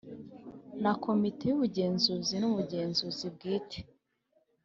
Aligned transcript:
Na 0.83 0.91
Komite 1.03 1.43
Y 1.49 1.53
Ubugenzuzi 1.55 2.33
N 2.37 2.43
Umugenzuzi 2.49 3.25
Bwite 3.35 3.79